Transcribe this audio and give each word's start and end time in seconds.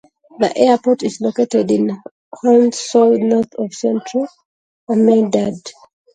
The 0.39 0.57
airport 0.57 1.03
is 1.03 1.21
located 1.21 1.69
in 1.69 1.95
Hansol, 2.33 3.19
north 3.19 3.53
of 3.59 3.71
central 3.71 4.27
Ahmedabad. 4.89 5.57